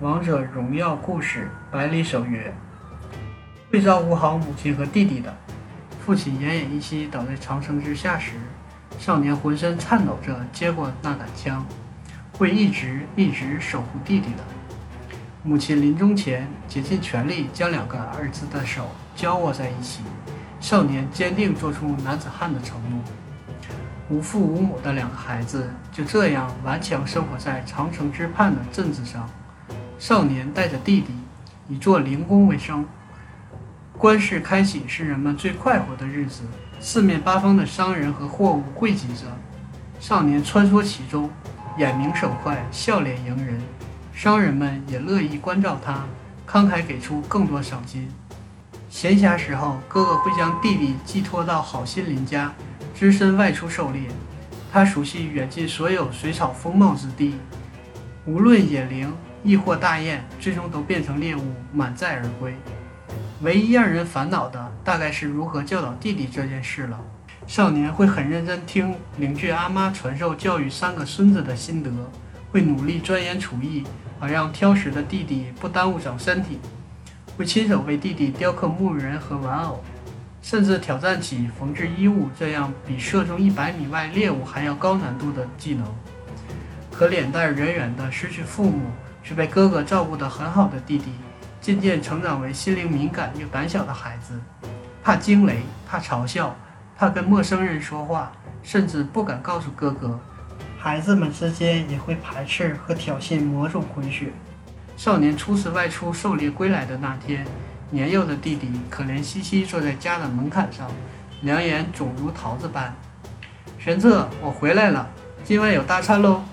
[0.00, 2.52] 王者荣耀故事百里守约。
[3.70, 5.34] 会照顾好母亲和弟弟的
[6.04, 8.34] 父亲奄奄一息倒在长城之下时，
[8.98, 11.64] 少年浑身颤抖着接过那杆枪，
[12.34, 14.44] 会一直一直守护弟弟的。
[15.42, 20.02] 母亲临终前竭尽全力将两个儿子的手交握在一起，
[20.60, 23.00] 少年坚定做出男子汉的承诺。
[24.10, 29.26] 无父无母的两个孩子就这样顽强生活在长城之畔的镇子上。
[29.98, 31.06] 少年带着弟弟，
[31.68, 32.84] 以做零工为生。
[33.96, 36.42] 官市开启是人们最快活的日子，
[36.78, 39.24] 四面八方的商人和货物汇集着。
[39.98, 41.30] 少年穿梭其中，
[41.78, 43.58] 眼明手快，笑脸迎人。
[44.12, 46.04] 商人们也乐意关照他，
[46.46, 48.06] 慷慨给出更多赏金。
[48.90, 52.52] 闲暇时候，哥哥会将弟弟寄托到好心邻家，
[52.94, 54.02] 只身外出狩猎。
[54.70, 57.36] 他熟悉远近所有水草丰茂之地，
[58.26, 59.10] 无论野灵。
[59.46, 62.52] 亦或大雁，最终都变成猎物，满载而归。
[63.42, 67.00] 唯一让人烦恼的，大概是如何教导弟弟这件事了。
[67.46, 71.92] 少年会很认真听邻居阿妈传授教育三个孙子的心得，
[72.50, 73.84] 会努力钻研厨艺，
[74.18, 76.58] 好让挑食的弟弟不耽误长身体。
[77.36, 79.80] 会亲手为弟弟雕刻木人和玩偶，
[80.42, 85.86] 甚至挑战起缝制衣物这样比射中一百米外猎物还要高难度的技能。
[86.90, 88.80] 可脸蛋圆圆的，失去父母。
[89.26, 91.10] 却被哥哥照顾得很好的弟弟，
[91.60, 94.40] 渐渐成长为心灵敏感又胆小的孩子，
[95.02, 96.54] 怕惊雷，怕嘲笑，
[96.96, 98.30] 怕跟陌生人说话，
[98.62, 100.16] 甚至不敢告诉哥哥。
[100.78, 104.32] 孩子们之间也会排斥和挑衅某种混血。
[104.96, 107.44] 少年初次外出狩猎归来的那天，
[107.90, 110.88] 年幼的弟弟可怜兮兮坐在家的门槛上，
[111.42, 112.94] 两眼肿如桃子般。
[113.76, 115.08] 玄策，我回来了，
[115.42, 116.44] 今晚有大餐喽！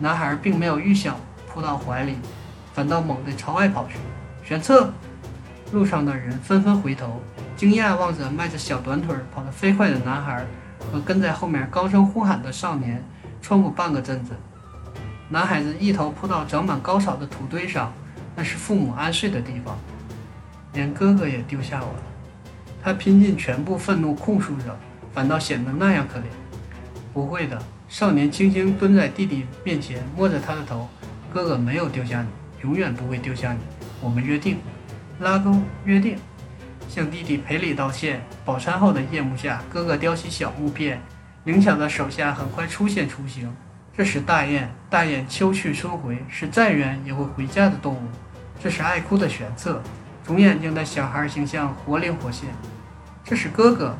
[0.00, 1.16] 男孩并没有预想。
[1.54, 2.16] 扑到怀里，
[2.72, 3.94] 反倒猛地朝外跑去。
[4.42, 4.92] 玄策，
[5.72, 7.22] 路上的人纷纷回头，
[7.56, 10.44] 惊讶望着迈着小短腿跑得飞快的男孩
[10.92, 13.02] 和跟在后面高声呼喊的少年。
[13.40, 14.32] 穿过半个镇子，
[15.28, 17.92] 男孩子一头扑到长满高草的土堆上，
[18.34, 19.76] 那是父母安睡的地方。
[20.72, 22.02] 连哥哥也丢下我了，
[22.82, 24.74] 他拼尽全部愤怒控诉着，
[25.12, 26.22] 反倒显得那样可怜。
[27.12, 30.88] 不会的，少年轻轻蹲在弟弟面前，摸着他的头。
[31.34, 32.28] 哥哥没有丢下你，
[32.62, 33.58] 永远不会丢下你。
[34.00, 34.58] 我们约定，
[35.18, 36.16] 拉钩约定，
[36.88, 38.24] 向弟弟赔礼道歉。
[38.44, 41.02] 饱餐后的夜幕下，哥哥叼起小木片，
[41.42, 43.52] 灵巧的手下很快出现雏形。
[43.96, 48.02] 这是大雁，大雁秋去春回，是再远也会回家的动物。
[48.62, 49.82] 这是爱哭的玄策，
[50.24, 52.48] 肿眼睛的小孩形象活灵活现。
[53.24, 53.98] 这是哥哥，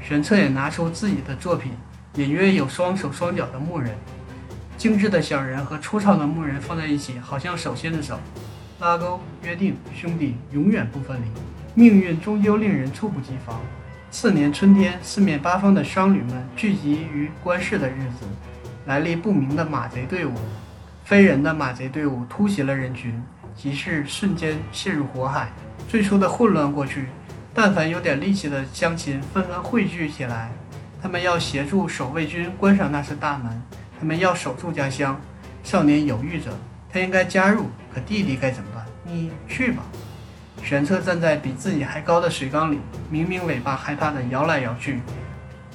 [0.00, 1.72] 玄策也拿出自己的作品，
[2.14, 3.92] 隐约有双手双脚的牧人。
[4.78, 8.16] 精致的小人和粗糙的木人放在一起，好像手牵着手，
[8.78, 11.26] 拉钩约定，兄弟永远不分离。
[11.74, 13.60] 命运终究令人猝不及防。
[14.08, 18.26] 次年春天，四面八方的商旅们聚集于关市的日子，
[18.86, 20.32] 来历不明的马贼队伍，
[21.04, 23.20] 非人的马贼队伍突袭了人群，
[23.56, 25.50] 集市瞬间陷入火海。
[25.88, 27.06] 最初的混乱过去，
[27.52, 30.52] 但凡有点力气的乡亲纷纷汇聚起来，
[31.02, 33.60] 他们要协助守卫军关上那扇大门。
[33.98, 35.20] 他们要守住家乡，
[35.62, 36.50] 少年犹豫着，
[36.92, 38.84] 他应该加入，可弟弟该怎么办？
[39.04, 39.82] 你去吧。
[40.62, 42.78] 玄策站在比自己还高的水缸里，
[43.10, 45.00] 明明尾巴害怕的摇来摇去，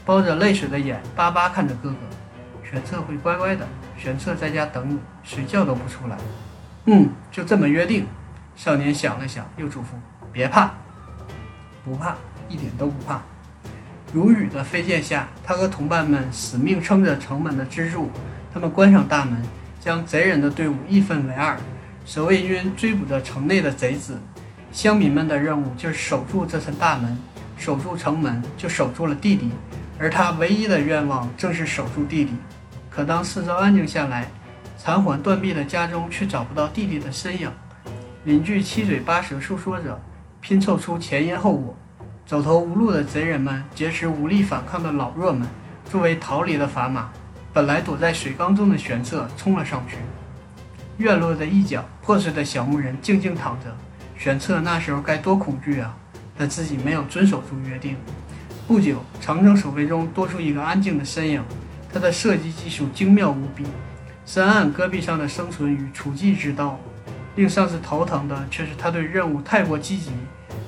[0.05, 1.95] 包着泪水的眼巴巴看着哥哥。
[2.69, 3.67] 玄策会乖乖的，
[3.97, 6.17] 玄策在家等你，睡觉都不出来。
[6.85, 8.05] 嗯，就这么约定。
[8.55, 9.85] 少年想了想，又嘱咐：
[10.31, 10.71] 别怕，
[11.83, 12.15] 不怕，
[12.49, 13.21] 一点都不怕。
[14.13, 18.11] 如雨的飞剑下，他和同伴们死命撑着城门的支柱。
[18.53, 19.41] 他们关上大门，
[19.79, 21.57] 将贼人的队伍一分为二。
[22.05, 24.19] 守卫军追捕着城内的贼子，
[24.71, 27.17] 乡民们的任务就是守住这扇大门，
[27.57, 29.49] 守住城门就守住了弟弟。
[29.97, 32.33] 而他唯一的愿望正是守住弟弟。
[32.91, 34.27] 可当四周安静下来，
[34.77, 37.49] 残垣断壁的家中却找不到弟弟的身影。
[38.25, 39.99] 邻居七嘴八舌诉说着，
[40.39, 41.75] 拼凑出前因后果。
[42.25, 45.45] 走投无路的贼人们劫持无力反抗的老弱们，
[45.91, 47.09] 作为逃离的砝码。
[47.51, 49.97] 本来躲在水缸中的玄策冲了上去。
[50.97, 53.65] 院落的一角，破碎的小木人静静躺着。
[54.17, 55.93] 玄策那时候该多恐惧啊！
[56.37, 57.97] 但自己没有遵守住约定。
[58.65, 61.43] 不久，长城守卫中多出一个安静的身影。
[61.93, 63.65] 他的射击技术精妙无比，
[64.25, 66.79] 深谙戈壁上的生存与处计之道。
[67.35, 70.11] 令上司头疼的却是他对任务太过积极。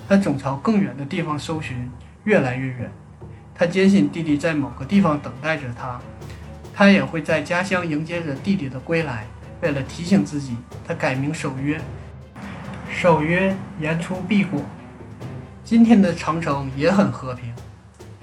[0.07, 1.89] 他总朝更远的地方搜寻，
[2.25, 2.91] 越来越远。
[3.55, 5.99] 他坚信弟弟在某个地方等待着他，
[6.73, 9.25] 他也会在家乡迎接着弟弟的归来。
[9.61, 10.57] 为了提醒自己，
[10.87, 11.79] 他改名守约。
[12.91, 14.61] 守约言出必果。
[15.63, 17.51] 今天的长城也很和平。